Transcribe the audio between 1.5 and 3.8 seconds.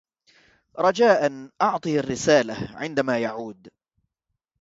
أعطه الرسالة عندما يعود.